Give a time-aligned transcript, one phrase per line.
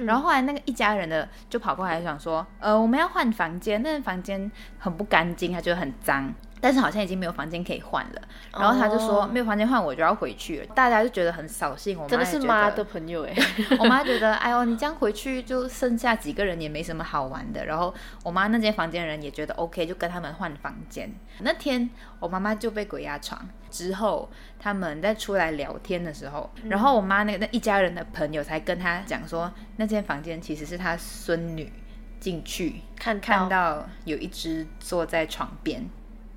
[0.00, 6.32] 然后后来那个一家人的就跑过来想说，呃，我们要换房间，那个房间很不干净，他觉得很脏。
[6.64, 8.22] 但是好像已经没有房间可以换了，
[8.58, 12.00] 然后他就说没有房间换我就要回去了，大家就觉得很扫兴。
[12.00, 13.34] 我真的是妈的朋友哎，
[13.78, 17.66] 我妈觉得哎呦你这样回去就剩下几个人也没什么好玩的。
[17.66, 21.12] 然后我妈那间房间的人也觉得 OK，就跟他们换房间。
[21.40, 31.70] 那天我妈妈就被鬼压床，之后他们在出来聊天的时候，然后我妈那个那一家人的朋友才跟他讲说，那间房间其实是他孙女
[32.18, 35.86] 进去看看到有一只坐在床边。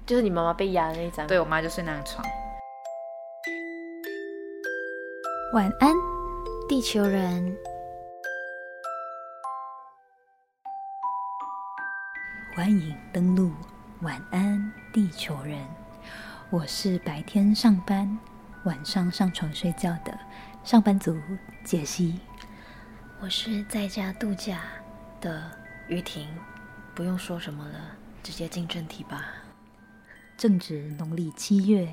[0.07, 2.25] 就是你妈妈被压的那张，对我妈就睡那张床。
[5.53, 5.93] 晚安，
[6.69, 7.53] 地球人。
[12.55, 13.51] 欢迎登录
[14.01, 15.59] 晚安地球人。
[16.49, 18.17] 我是白天上班，
[18.63, 20.17] 晚上上床睡觉的
[20.63, 21.17] 上班族
[21.65, 22.21] 解析。
[23.19, 24.61] 我是在家度假
[25.19, 25.51] 的
[25.89, 26.29] 雨婷。
[26.95, 27.79] 不用说什么了，
[28.23, 29.25] 直接进正题吧。
[30.37, 31.87] 正值农历七月，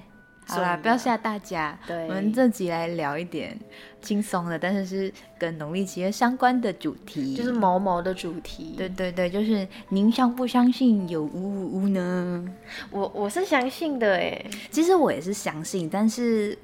[0.46, 1.78] 好啦，不要吓大家。
[1.86, 3.58] 对，我们这集来聊一点
[4.02, 8.74] 轻松的，但是是跟农历七月相关的主题，就是毛毛的主题。
[8.76, 12.44] 对对对，就是您相不相信有呜呜呜呢？
[12.90, 16.56] 我我是相信的哎，其实我也是相信，但是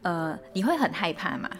[0.00, 1.50] 呃，你会很害怕吗？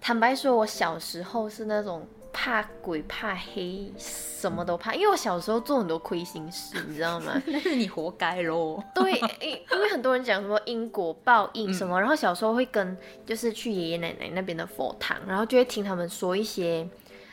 [0.00, 2.06] 坦白说，我小时候是那种。
[2.32, 7.40] 怕鬼怕黑，什么都怕，因为我小时候做很多亏心事，你知道吗？
[7.46, 8.82] 那是你活该喽。
[8.94, 16.88] 对， 因因为很多人讲什么因果报应什么，然后小时候会跟就是去爷爷奶奶那边的佛堂，然后就会听他们说一些。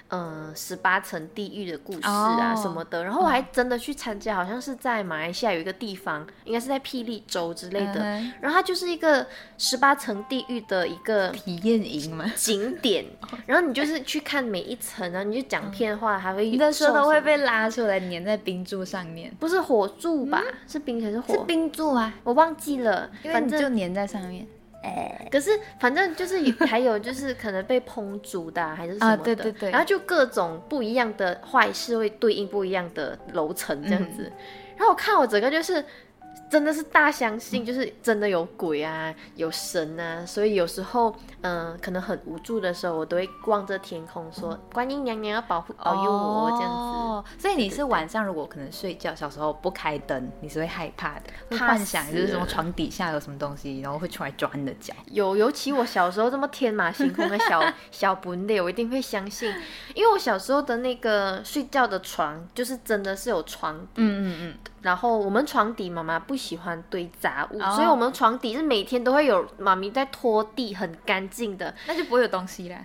[0.09, 7.99] 嗯，十八层地狱的故事啊什么的，然后我还真的去参加，好像是在马来西亚有一个地方，应该是在霹雳州之类的，
[8.39, 9.25] 然后它就是一个
[9.57, 13.03] 十八层地狱的一个体验营嘛景点，
[13.47, 20.41] 然后你就是去看每一层然后，你就讲片话，还会你的舌头会被拉出来粘在冰柱上面，不是火柱吧？
[20.67, 21.33] 是冰还是火？
[21.33, 24.45] 是冰柱啊，我忘记了，反正就粘在上面。
[25.31, 34.31] 可是反正就是还有就是可能被烹煮的还是什么的，对对对，然后就各种不一样的坏事会对应不一样的楼层这样子，
[34.75, 35.83] 然后我看我整个就是。
[36.49, 47.41] 真的是大相信，就是真的有鬼啊，有神啊，所以有时候，嗯，可能很无助的时候，我都会望着天空说：“观音娘娘要保护保佑我。”这样子。
[47.41, 54.93] 所以你是晚上如果可能睡觉，小时候不开灯，你是会害怕的，会幻想就是什么床底下有什么东西，然后会出来抓你的脚。
[55.07, 57.61] 有，尤其我小时候这么天马行空的小
[57.91, 59.51] 小本的，我一定会相信，
[59.93, 63.75] 因为我小时候的那个睡觉的床，就是真的是有床。
[63.95, 64.53] 嗯嗯嗯。
[64.81, 72.77] 然后我们床底妈妈不喜欢堆杂物，所以我们床底是每天都会有妈咪在拖地，很干净的，那就不会有东西啦。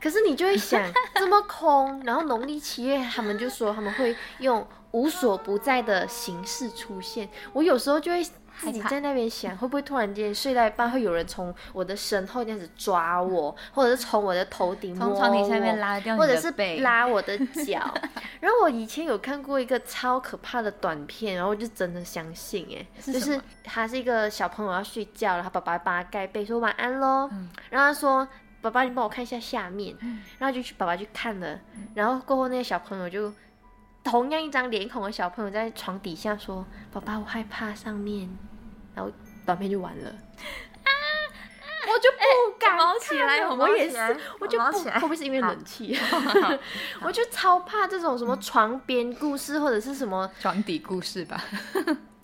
[0.00, 0.82] 可是你就会想
[1.14, 8.26] 这么空，然后农历七月他们就说他们会用无所不在的形式出现，我有时候就会。
[8.58, 17.94] 自己在那边想，会不会突然间睡到一半，会有人从我的身后这样子抓我， 或者是从我的头顶从床底下面拉掉或者是拉我的脚。
[18.40, 27.28] 然后我以前有看过一个超可怕的短片，然后我就真的相信，哎，就是他是一个小朋友要睡觉了，他爸爸帮他盖被，说晚安喽。
[27.70, 28.26] 然后他说
[28.60, 29.96] ：“爸爸，你帮我看一下下面。”
[30.38, 31.58] 然后就去爸爸去看了，
[31.94, 33.32] 然后过后那个小朋友就
[34.04, 38.28] 同样一张脸孔的小朋友在床底下说：“爸爸，我害怕上面。”
[38.94, 39.12] 然后
[39.44, 40.90] 短片就完了，啊！
[41.86, 45.96] 我就不敢毛起来，我也是，我就不会不会是因为冷气？
[47.02, 51.42] 我就超怕这种什么床边故事或者是什么床底故事吧。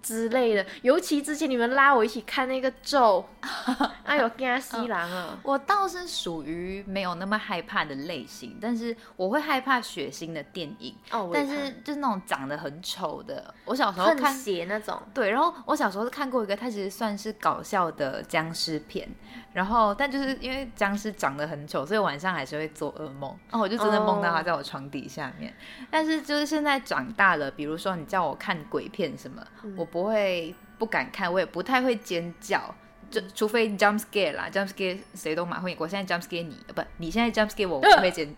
[0.05, 3.27] 之类的，尤其之前你们拉我一起看那个咒，
[4.05, 5.39] 哎呦，惊死人啊！
[5.43, 10.95] 我倒是属于没有那么害怕的类型，但是我会害怕血腥的电影。
[11.11, 15.01] 哦，但是就是那种长得很丑的，我小时候看邪那种。
[15.15, 19.09] 对，然后我小时候是看过一个，它其实算是搞笑的僵尸片。
[19.55, 23.31] 然后，但就是因为僵尸长得很丑，所以晚上还是会做噩梦。
[23.51, 25.55] 然后我就真的梦到他在我床底下面。
[25.89, 29.41] 但是就是现在长大了，比如说你叫我看鬼片什么，
[29.77, 32.75] 我不会不敢看，我也不太会尖叫，
[33.09, 35.77] 就除非 jump scare 啦，jump scare 谁都蛮会。
[35.79, 38.29] 我现在 jump scare 你，不，你现在 jump scare 我，我不会尖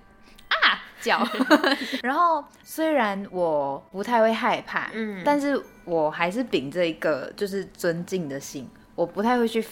[0.48, 1.26] 啊 叫。
[2.04, 9.66] 然后虽然我不太会害怕，嗯，但是我还是秉着一个就是尊敬的心，我不太会去。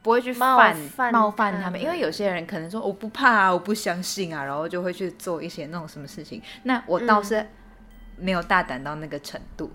[0.00, 0.74] 不会去犯
[1.12, 6.40] 冒犯他们，因为有些人可能说我不怕啊，我不相信啊，然后就会去做一些那种什么事情。
[6.62, 7.44] 那我倒是
[8.16, 9.70] 没有大胆到那个程度，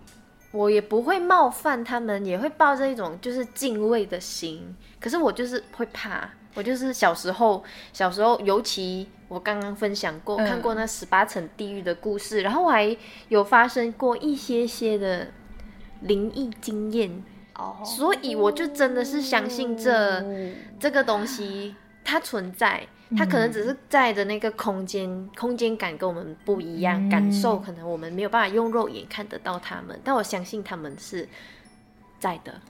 [0.53, 4.75] 我也不会冒犯他们，也会抱着一种就是敬畏的心。
[4.99, 12.95] 可是我就是会怕，我就是小时候，小时候尤其我刚刚分享过、嗯看过那十八层地狱的故事，然后我还
[13.29, 15.29] 有发生过一些些的
[16.01, 17.23] 灵异经验，
[17.55, 20.23] 哦所以我就真的是相信这
[20.79, 22.85] 这个东西它存在，
[23.17, 31.27] 它可能只是在的那个空间，空间感跟我们不一样，嗯感受可能我们没有办法用肉眼看得到他们，但我相信他们是
[32.19, 32.61] 在的。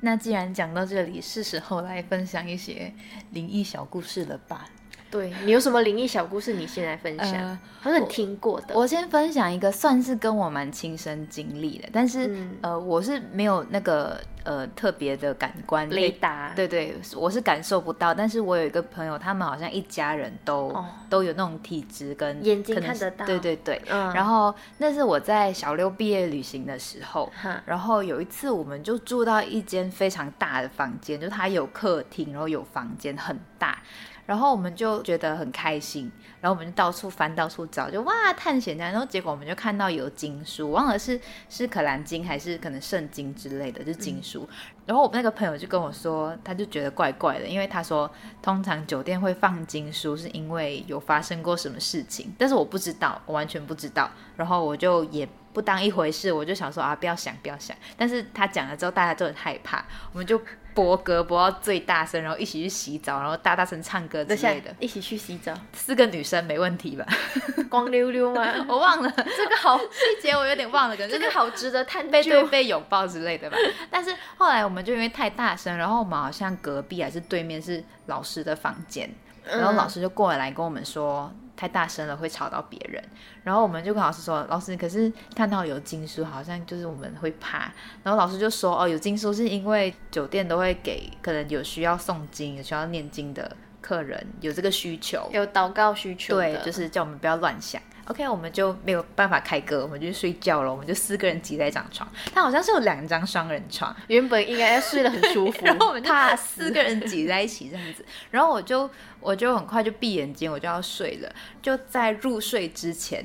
[0.00, 2.92] 那既然讲到这里，是时候来分享一些
[3.30, 4.66] 灵异小故事了吧？
[5.10, 8.74] 对你有什么灵异小故事，你先来分享，呃还是你听过的？
[8.74, 12.56] 我先分享一个算是跟我蛮亲身经历的，但是、嗯。
[12.62, 20.84] 呃，我是没有那个呃特别的感官雷达，对对，我是感受不到，但是我有一个朋友，他们好像一家人都、哦。
[21.08, 23.24] 都有那种体质跟眼睛看得到。
[23.24, 23.80] 对对对。
[23.88, 24.12] 嗯。
[24.12, 27.62] 然后那是我在小六毕业旅行的时候，哈。
[27.64, 33.78] 然后有一次我们就住到一间非常大的房间，就它有客厅，然后有房间很大。
[34.26, 38.90] 然后我们就觉得很开心，然后我们就到处翻、到处找，就哇探险家。
[38.90, 41.18] 然后结果我们就看到有经书，忘了是
[41.48, 44.48] 是可兰经还是可能圣经之类的，就是经书。
[44.84, 48.10] 然后我那个朋友就跟我说，他就觉得怪怪的，因为他说
[48.42, 54.10] 通常酒店会放经书是因为有发生过什么事情，但是我不知道，我完全不知道。
[54.36, 55.26] 然后我就也
[55.56, 57.74] 不当一回事，我就想说啊，不要想，不要想。
[57.96, 59.82] 但是他讲了之后，大家都很害怕，
[60.12, 60.38] 我们就
[60.74, 64.70] 播歌播到最大声，然后一起去洗澡，然后大大声唱歌之类的。
[64.78, 67.06] 一起去洗澡，四个女生没问题吧？
[67.70, 68.44] 光溜溜吗？
[68.68, 72.46] 我忘了这个好，细节，我有点忘了，可 能就是这个好值得探被对究。
[72.48, 73.56] 被拥抱之类的吧。
[73.90, 79.08] 但是后来我们就因为太大声，然后我们好像隔壁还是对面是老师的房间，
[79.46, 81.32] 然后老师就过来跟我们说。
[81.56, 83.02] 太大声了会吵到别人，
[83.42, 87.72] 然后我们就跟老师说，老师可是看到有经书，好像就是我们会怕。
[88.02, 97.80] 然后老师就说，哦，有经书是因为酒店都会给可能有需要诵经、有需要念经的客人有这个需求，有祷告需求，对，就是叫我们不要乱想。
[98.06, 100.70] OK，我们就没有办法开歌，我们就睡觉了。
[100.70, 106.36] 我们就四个人挤在一张床，它好像是有两张双人床，原本应该要睡得很舒服， 然后我们就怕。
[106.36, 108.04] 四个人挤在一起这样子。
[108.30, 108.88] 然后我就
[109.20, 111.32] 我就很快就闭眼睛，我就要睡了。
[111.60, 113.24] 就在入睡之前，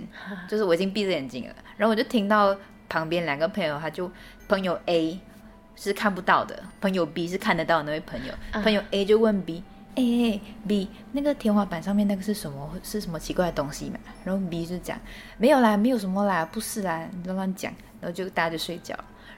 [0.50, 2.56] 就是我已经闭着眼睛了，然后我就听到
[2.90, 4.12] 旁边两个朋友，他就
[4.48, 5.20] 朋友 A
[5.76, 8.34] 是看不到的，朋友 B 是看得到的那位朋友，
[8.64, 9.64] 朋友 A 就问 B。
[9.96, 12.70] 哎、哎 b 那个天花板上面那个是什么？
[12.84, 14.00] 是什么奇怪的东西嘛？
[14.24, 14.98] 然后 B 就讲
[15.38, 17.74] 没有啦，没有什么啦，不是啦，你乱乱讲。
[18.00, 18.96] 然后就大家就睡觉。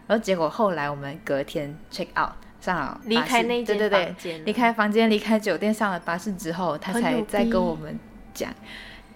[0.07, 7.99] 然后结果后来我们隔天 check out 上了离开那间对对对房间离开房间，离开酒店，上了巴士之后，他才再跟我们
[8.33, 8.53] 讲，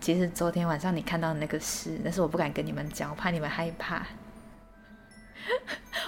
[0.02, 4.06] 其实昨天晚上你看到的那个事，但是我不敢跟你们讲，我怕你们害怕。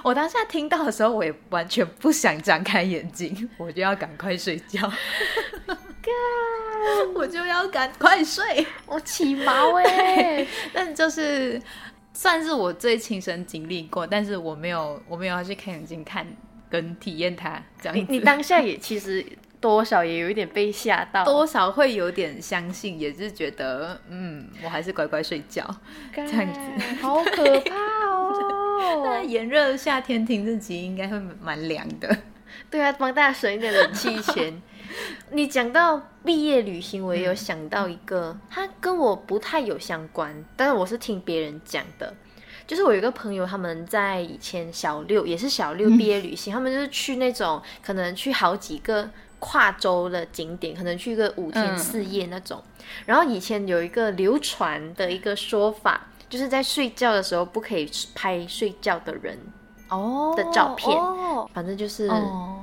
[0.04, 4.92] 我当下听到的时候，我也完全不想张开眼睛， 我就要赶快睡觉。
[7.14, 8.66] 我就要赶快睡。
[8.86, 11.62] 我起毛 哎、但就是
[12.14, 16.26] 算是我最亲身经历过，但是我没有我没有要去看眼睛看
[16.70, 18.06] 跟体验它这样子。
[18.10, 19.24] 你你当下也其实
[19.60, 25.64] 多少也有一点被吓到，多少会有点相信，也是觉得嗯，我还是乖乖睡觉。
[26.16, 26.60] 这样子，
[27.02, 27.76] 好可怕
[28.08, 29.24] 哦 那！
[29.24, 32.18] 炎热的夏天听这集应该会蛮凉的。
[32.70, 34.62] 对啊，帮大家省一点冷气钱。
[35.32, 42.14] 你讲到毕业旅行，我也有想到一个，它跟我不太有相关，但是我是听别人讲的。
[42.66, 52.64] 就是我有一个朋友，他们在以前小六也是小六毕业旅行，他们就是去那种可能去好几个跨州的景点，可能去个五天嗯四夜那种。
[53.06, 59.38] 然后以前有一个流传的一个说法，就是在睡觉的时候不可以拍睡觉的人，
[59.90, 61.50] 哦的照片哦。
[61.54, 62.56] 反正就是哦。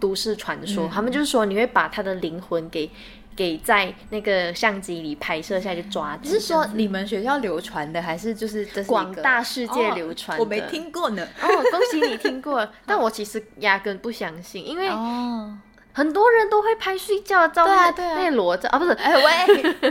[0.00, 0.90] 都市传说，嗯。
[0.90, 2.88] 他们就是说你会把他的灵魂给
[3.34, 6.20] 给在那个相机里拍摄下去抓住。
[6.22, 11.26] 你是说你们学校流传的，还是就是这是广大世界流传的哦我没听过呢。
[11.42, 15.52] 哦，恭喜你听过， 但我其实压根不相信，因为哦，
[15.92, 18.14] 很多人都会拍睡觉的照片，对啊对啊。
[18.18, 19.22] 那裸照啊，不是哎喂，
[19.82, 19.90] 哔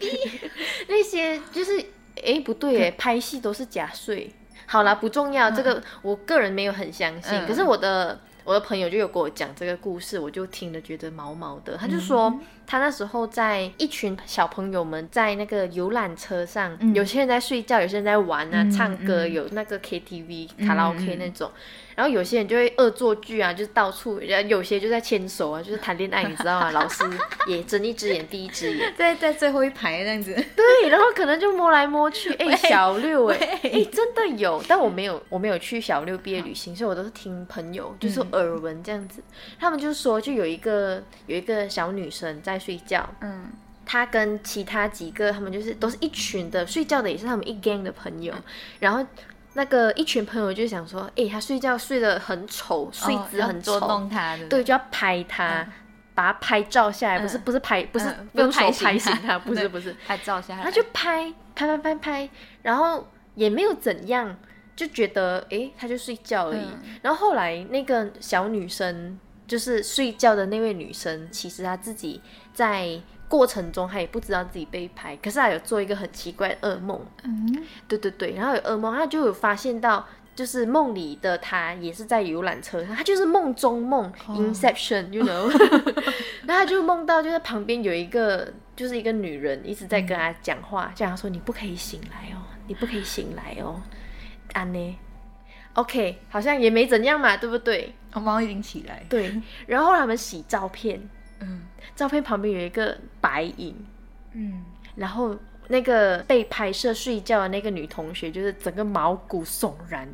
[0.00, 0.50] 哔。
[0.88, 1.84] 那些就是
[2.24, 4.32] 哎不对哎，拍戏都是假睡。
[4.66, 11.76] 好啦，不重要，这个我个人没有很相信，嗯可是我的我的朋友就有跟我讲这个故事，我就听了觉得毛毛的。
[11.76, 12.32] 他就说，
[12.66, 16.94] 他那时候在一群小朋友们在那个游览车上，嗯。
[16.94, 19.32] 有些人在睡觉，有些人在玩啊、嗯唱歌，嗯。
[19.32, 21.18] 有那个 KTV、卡拉 OK 嗯。
[21.18, 21.50] 那种。
[21.94, 26.70] 然后有些人就会恶作剧啊，就是到处，有些就在牵手啊，就是谈恋爱，你知道吗？
[26.76, 27.02] 老师
[27.46, 38.28] 也睁一只眼闭一只眼， 在在最后一排这样子，对，然后可能就摸来摸去， 哎、喂小六哎、哎、真的有，但我没有，我没有去小六毕业旅行，所以我都是听朋友，就是嗯。
[38.32, 39.22] 耳闻这样子。
[39.58, 43.50] 他们就说，就有一个有一个小女生在睡觉，嗯。
[43.84, 48.34] 他跟其他几个他们就是都是一群的，睡觉的也是他们一 gang 的朋友，
[48.80, 49.06] 然后。
[49.58, 55.66] 那个一群朋友就想说，哎、他睡觉睡得很丑，睡姿很丑，哦捉弄他的，对，就要拍他，
[56.14, 57.40] 把他拍照下来，不是嗯。
[57.40, 62.28] 不是拍，不是用手拍醒拍醒她她， 不是不是，拍照下来，他就拍拍拍拍拍，
[62.60, 64.36] 然后也没有怎样，
[64.76, 66.66] 就觉得诶，他就睡觉而已。
[66.84, 66.98] 嗯。
[67.00, 72.20] 然后后来那个小女生，就是睡觉的那位女生，其实她自己
[72.52, 77.00] 在过程中，她也不知道自己被拍，可是她有做一个很奇怪的噩梦。
[77.24, 80.06] 嗯对对对，然后有噩梦，她就有发现到。
[80.36, 85.48] 就是梦里的她也是在游览车上，她就是梦中梦、Inception，you know，
[86.44, 93.80] 然后她就梦到就是旁边有一个就是一个女人一直在跟她讲话，叫她说你不可以醒来哦，你不可以醒来哦，
[94.52, 94.98] 安呢
[95.76, 97.94] ？OK，好像也没怎样嘛，对不对？
[98.12, 99.30] 我猫已经起来，对，
[99.66, 101.00] 然后他们洗照片，
[101.40, 101.62] 嗯
[101.94, 103.76] 照片旁边有一个白影，
[104.32, 104.64] 嗯，
[104.94, 105.36] 然后
[105.68, 110.08] 那个被拍摄睡觉的那个女同学，就是整个毛骨悚然，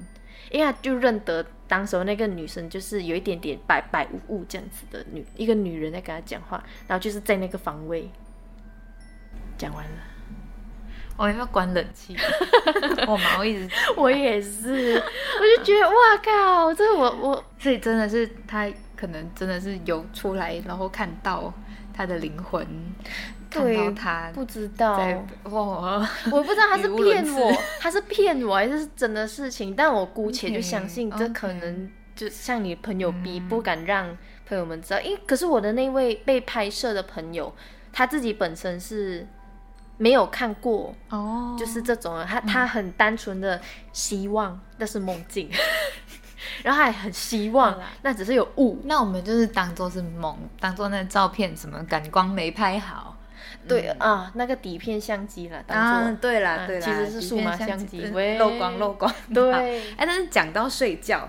[0.51, 8.11] 因为她就认得当时候那个女生就是有一点点白白雾雾这样子的女一个女人在跟她讲话，然后就是在那个方位。
[9.57, 9.91] 讲完了，
[11.23, 12.17] 我要不要关冷气？
[13.07, 21.55] 我毛一直，我也是，我就觉得哇靠，这我我所以真的是他可能真的是有出来，然后看到
[21.95, 22.67] 他的灵魂，
[23.49, 25.15] 看对到他不知道，在
[25.45, 33.49] 哇， 我不知道他是骗我，他是骗我还是是真的事情，但我姑且就相信这可能就像你朋友逼，嗯。
[33.49, 35.01] 不敢让朋友们知道。
[35.01, 37.55] 因为可是我的那位被拍摄的朋友，
[37.93, 39.25] 他自己本身是
[40.03, 43.61] 没有看过，哦，就是这种，他他很单纯的
[43.93, 45.49] 希望那是梦境，
[46.65, 48.81] 然后他也很希望那只是有雾。
[48.87, 53.17] 那我们就是当做是梦，当做那个照片什么感光没拍好。
[53.69, 58.03] 对、啊，那个底片相机了，当做、啊，对啦啊对啦，其实是数码相机
[58.37, 59.15] 漏光漏光。
[59.33, 59.53] 对。
[59.91, 61.29] 哎，但是讲到睡觉，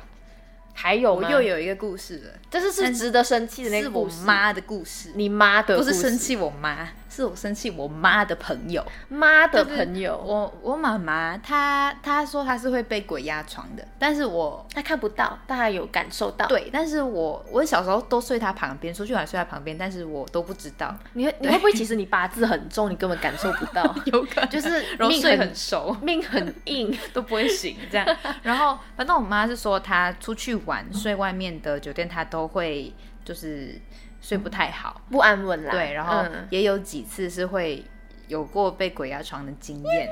[0.73, 1.21] 还有我？
[1.29, 5.93] 又有一个故事了，这是是值得生气的那个故事，妈的故事，你妈的不故事。
[5.93, 8.83] 是生气我妈，是我生气我妈的朋友。
[9.07, 26.97] 妈的朋友，我我妈妈她她说她是会被鬼压床的，但是我她看不到，但她有感受到。，对，但是我我小时候都睡她旁边，出去玩睡她旁边，但是我都不知道，你会你会不会其实你八字很重，你根本感受不到， 有可能就是命很很熟，命很硬。
[27.13, 28.07] 都不会醒这样。
[28.41, 32.93] 然后反正我妈是说她出去玩睡外面的酒店，她都会
[33.25, 33.79] 就是
[34.23, 35.71] 睡不太好，不安稳啦。
[35.71, 37.83] 对，然后嗯也有几次是会
[38.29, 40.09] 有过被鬼压床的经验。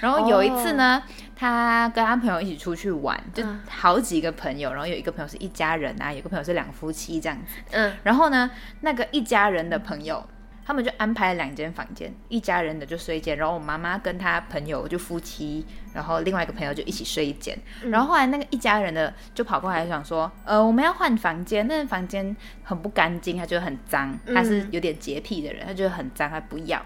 [0.00, 1.02] 然后有一次呢，
[1.34, 7.60] 他跟他朋友一起出去玩，就嗯好几个朋友，然后有一个朋友是一家人啊，有个朋友是两夫妻这样子。
[7.72, 8.48] 嗯，然后呢，
[8.82, 10.24] 那个一家人的朋友。
[10.70, 17.58] 他们就安排了两间房间，一家人的就睡一间，然后我妈妈跟她朋友就夫妻，然后另外一个朋友就一起睡一间。
[17.90, 26.80] 然后后来那个一家人的就跑过来想说，呃，我们要换房间，那个房间很不干净，他觉得很脏，他是有点洁癖的人，他觉得很脏，他不要。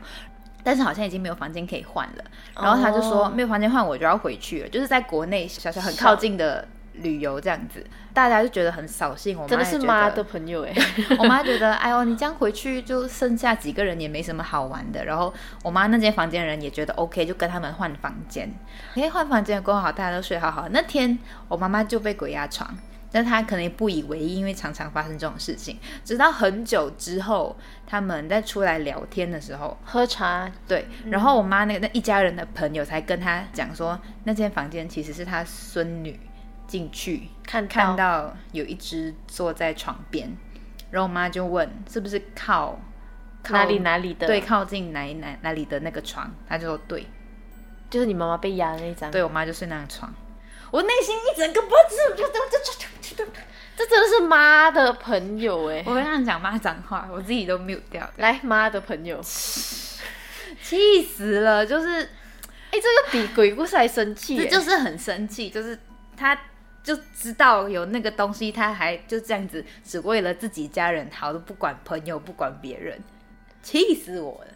[0.62, 2.24] 但是好像已经没有房间可以换了，
[2.54, 3.28] 然后他就说、哦。
[3.28, 9.36] 没有房间换，我就要回去了，就是在国内小小很靠近的旅游这样子，大家就觉得很扫兴。
[9.36, 10.72] 我妈真的是妈的朋友哎。
[11.18, 15.04] 我妈觉得，哎呦，你这样回去就剩下几个人，也没什么好玩的。
[15.04, 15.32] 然后
[15.62, 18.52] 我妈那间房间的人也觉得 OK，就跟他们换房间。
[18.94, 20.68] 哎，换房间过后好，大家都睡好好。
[20.70, 22.76] 那天我妈妈就被鬼压床，
[23.10, 25.78] 但她可能也不以为意，因为常常发生这种事情。
[26.04, 36.18] 直到很久之后，他们在出来聊天的时候，喝茶，对，然后我妈那个那一家人的朋友才跟她讲说，那间房间其实是她孙女
[36.66, 38.36] 进去看看到。
[38.52, 40.36] 有一只坐在床边，
[40.90, 42.80] 然后我妈就问是不是靠
[43.42, 47.06] 靠哪里哪里的，对，靠近哪哪哪里的那个床，她就说对，
[47.90, 49.10] 就是你妈妈被压的那一张。
[49.10, 50.14] 对我妈就睡那张床，
[50.70, 52.58] 我内心一整个不知，就就就
[53.12, 53.32] 就就
[53.76, 55.82] 这真的是妈的朋友哎。
[55.84, 59.20] 我跟他讲妈脏话，我自己都 mute 掉，来，妈的朋友，
[60.62, 62.02] 气死了，就是
[62.70, 64.46] 哎，这个比鬼故事还生气耶。
[64.46, 65.76] 这就是很生气，就是
[66.16, 66.38] 他
[66.84, 73.00] 就知道有那个东西，他还就这样子，只为了自己家人好，都不管朋友，不管别人。
[73.62, 74.48] 气死我了。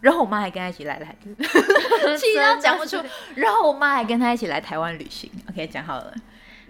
[0.00, 1.14] 然后我妈还跟他一起来台，
[2.16, 2.96] 气到讲不出。
[3.34, 5.30] 然后我妈还跟他一起来台湾旅行。
[5.50, 6.14] OK，讲好了，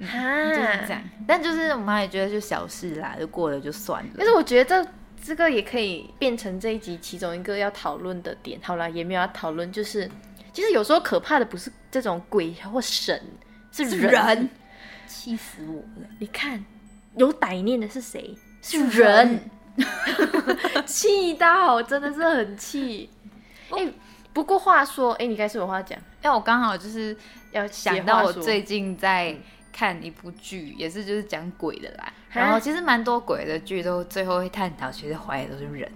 [0.01, 1.01] 就是这样。
[1.27, 4.11] 但就是我妈也觉得就小事啦，就过了就算了。
[4.17, 4.91] 但是我觉得这
[5.23, 8.59] 这个也可以变成这一集其中一个要讨论的点。
[8.63, 10.11] 好了，也没有要讨论，就是
[10.53, 13.23] 其实有时候可怕的不是这种鬼或神，
[13.71, 14.49] 是人。
[15.09, 16.09] 气死我了！
[16.19, 16.65] 你看，
[17.17, 18.37] 有歹念的是谁？
[18.63, 19.41] 是人。
[20.87, 23.09] 气到真的是很气。
[23.71, 23.89] 哎，
[24.33, 25.99] 不过话说，哎，你该是有话讲。
[26.23, 27.17] 因为我刚好就是
[27.53, 29.37] 要想到我最近在
[29.73, 32.13] 看一部剧，也是就是讲鬼的啦。
[32.31, 35.91] 然后其实蛮多鬼的剧都最后会探讨，其实怀疑都是人。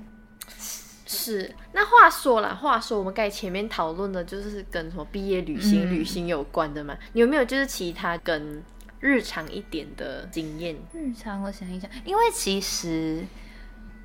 [1.04, 1.52] 是。
[1.73, 6.97] 那话说了，话说我们该前面讨论的就是跟什么毕业旅行、旅行有关的嘛？
[7.14, 8.62] 你有没有就是其他跟
[9.02, 10.76] 日常一点的经验？
[10.94, 13.26] 日常，我想一想，因为其实。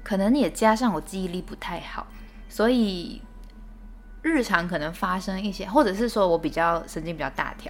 [0.04, 2.08] 可能也加上我记忆力不太好，
[2.48, 3.22] 所以
[4.22, 7.70] 日常可能发生一些，或者是说我比较神经比较大条，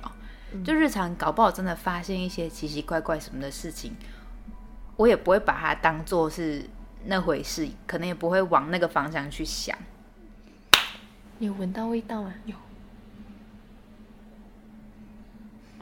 [0.63, 3.95] 就日常搞不好真的发现一些奇奇怪怪什么的事情，
[4.97, 6.69] 我也不会把它当做是
[7.05, 9.75] 那回事，可能也不会往那个方向去想。
[11.39, 12.35] 有闻到味道吗？
[12.45, 12.55] 有，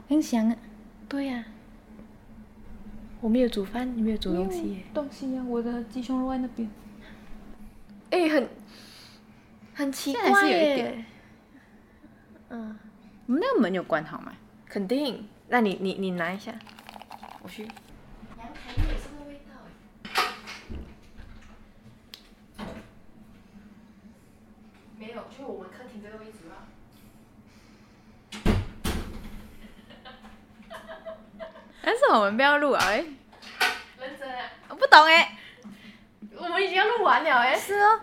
[0.08, 0.56] 很香啊。
[1.08, 1.44] 对呀。
[3.20, 4.84] 我没有煮饭，你没有煮东西。
[4.92, 6.70] 东西呀，我的鸡胸肉在那边。
[8.10, 8.48] 哎，很
[9.74, 11.04] 很奇怪耶。
[12.50, 12.78] 嗯，
[13.26, 14.32] 我们那个门有关好吗？
[14.66, 15.26] 肯定。
[15.48, 16.52] 那你你你拿一下，
[17.42, 17.62] 我去。
[17.64, 17.70] 阳
[18.52, 19.54] 台也是个味道
[22.58, 22.66] 哎。
[24.98, 26.66] 没有，就我们客厅这个位置吧。
[31.82, 32.84] 但是我们不要录啊！
[32.86, 33.04] 哎，
[34.00, 34.42] 认真啊！
[34.68, 35.36] 我不懂哎，
[36.36, 37.56] 我们已经要录完了哎。
[37.56, 38.00] 是哦。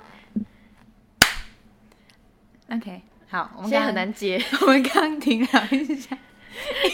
[2.72, 4.42] OK，好，我们现在很难接。
[4.62, 6.18] 我们刚停了一下，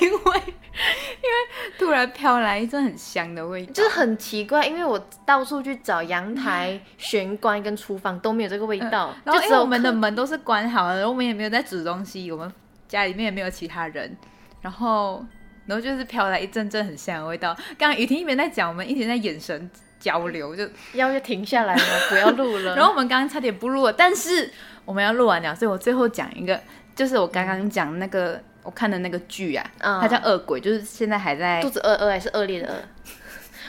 [0.02, 12.54] 因为因为突然飘来一阵很香的味道，就是很奇怪，因为我到处去找阳台、玄关跟厨房都没有这个味道，然后因为我们的门都是关好的，我们也没有在煮东西，我们
[12.88, 14.18] 家里面也没有其他人，
[14.62, 15.26] 然后。
[15.70, 17.56] 然后就是飘来一阵阵很香的味道。
[17.78, 21.82] 刚刚雨婷一边在讲，我们一直在眼神交流，就要就停下来了？
[22.10, 22.76] 不要录了。
[22.76, 24.50] 然后我们刚刚差点不录了，但是
[24.84, 26.60] 我们要录完了，所以我最后讲一个，
[26.96, 29.72] 就是我刚刚讲那个我看的那个剧啊，
[30.02, 32.76] 它叫《恶鬼》，就是现在还在肚子饿饿还是恶劣的恶。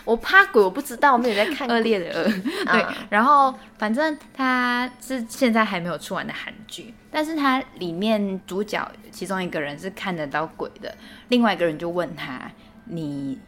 [0.04, 2.24] 我怕鬼，我不知道，我没有在看恶劣的恶。
[2.72, 10.94] 对，然后反正它是现在还没有出完的韩剧，但是它里面主角其中一个人是看得到鬼的，
[11.28, 12.50] 另外一个人就问他
[12.86, 13.38] ：“你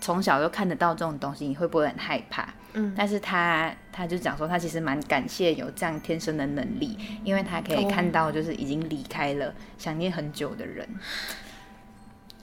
[0.00, 10.88] 从小就看得到这种东西，你会不会很害怕？”嗯，但是他他就讲说，他其实蛮感谢有这样天生的能力，因为他可以看到就是已经离开了想念很久的人。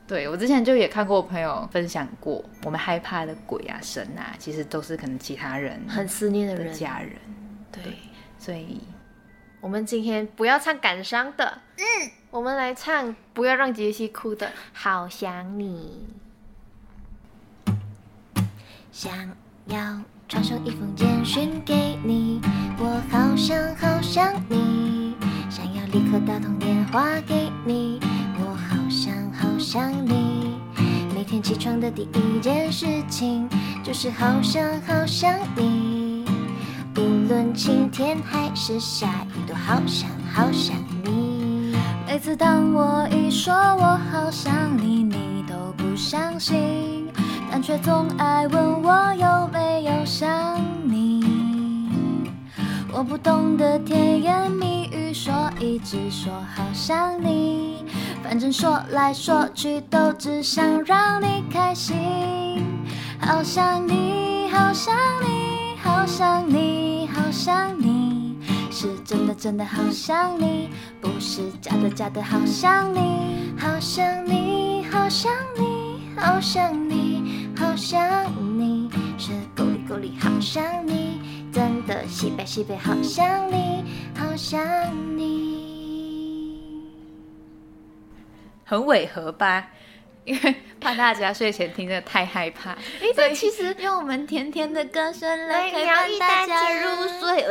[0.08, 7.12] 对，我之前就也看过朋友分享过，我们害怕的鬼啊、神啊，其实都是可能其他人很思念的人、家人。
[7.70, 7.84] 对，
[8.40, 8.82] 所以
[9.60, 11.84] 我们今天不要唱感伤的，嗯，
[12.32, 16.08] 我们来唱不要让杰西哭的，好想你。
[18.94, 19.12] 想
[19.66, 22.40] 要传送一封简讯给你，
[22.80, 25.16] 我好想好想你，
[25.50, 28.00] 想要立刻打通电话给你。
[29.78, 30.56] 想你，
[31.14, 33.48] 每天起床的第一件事情
[33.84, 36.26] 就是好想好想你。
[36.96, 41.76] 无论晴天还是下雨，都好想好想你。
[42.08, 47.08] 每次当我一说我好想你，你都不相信，
[47.52, 51.24] 但却总爱问我有没有想你。
[52.92, 57.86] 我不懂得甜言蜜语，所以只说好想你。
[58.24, 61.96] 反正说来说去都只想让你开心，
[63.20, 68.38] 好想你，好想你，好想你，好想你，
[68.70, 70.70] 是真的真的好想你，
[71.02, 78.04] 不是假的假的好想你，好想你，好想你，好想你，好想
[78.58, 83.84] 你，是够力够力好想你，真的西北西北好想你，
[84.16, 84.60] 好想
[85.18, 85.37] 你。
[88.68, 89.70] 很违和吧？
[90.28, 92.72] 因为怕大家睡前听着太害怕。
[92.72, 97.44] 哎，这其实 用我们甜甜的歌声来陪疗伴愈大家入睡。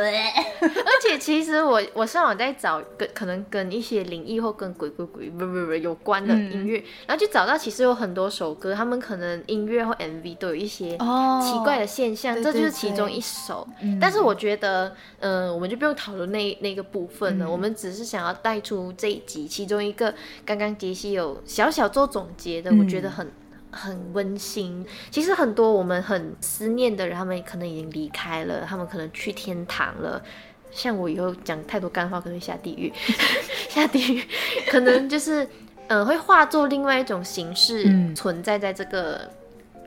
[0.61, 13.67] 而且其实我我上网在找跟可能跟一些灵异或跟鬼鬼鬼不不不有关的嗯音乐，然后就找到其实有很多首歌，他们可能音乐或 MV 都有一些哦奇怪的现象，对这就是其中一首。
[13.81, 20.13] 嗯但是我觉得，嗯、我们就不用讨论那那个部分了，嗯我们只是想要带出这一集其中一个，
[20.45, 23.31] 刚刚杰西有小小做总结的，我觉得嗯很。
[23.69, 24.83] 很温馨。
[25.11, 30.23] 其实很多我们很思念的人，他们可能已经离开了，他们可能去天堂了。
[30.71, 32.91] 像我以后讲太多干话，可能会下地狱，
[33.69, 34.23] 下地狱，
[34.71, 35.43] 可能就是
[35.87, 39.29] 嗯、呃会化作另外一种形式、嗯存在在这个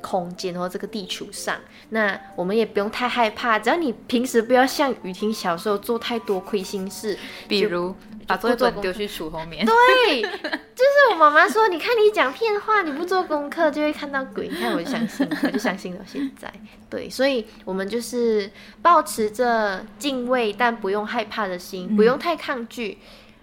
[0.03, 1.57] 空间或这个地球上。
[1.88, 7.95] 那我们也不用太害怕，只要你平时不要像雨婷小时候做太多亏心事，比如
[8.31, 9.66] 把作业本丢去橱后面。
[9.66, 14.49] 对，就是我妈妈说，你看你讲骗话，你不做功课就会看到鬼。
[14.49, 16.53] 你看我就相信，我就相信到现在。
[16.88, 22.99] 对，所以我们就是保持着敬畏但不用害怕的心，不用太抗拒，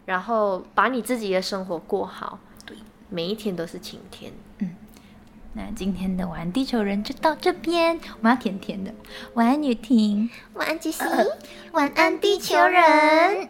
[0.06, 2.40] 然后把你自己的生活过好。
[2.66, 2.78] 对，
[3.10, 4.32] 每一天都是晴天。
[4.60, 4.76] 嗯
[5.54, 8.94] 那今天的晚安地球人就到这边，我们要甜甜的。
[9.34, 11.04] 晚安雨婷，晚安，杰西。
[11.72, 13.50] 晚安地球人。